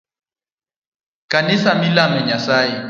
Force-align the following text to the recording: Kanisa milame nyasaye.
Kanisa 1.31 1.71
milame 1.81 2.19
nyasaye. 2.27 2.75